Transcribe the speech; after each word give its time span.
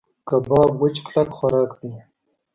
کباب 0.27 0.71
وچ 0.81 0.95
کلک 1.07 1.29
خوراک 1.37 1.71
دی. 1.79 1.91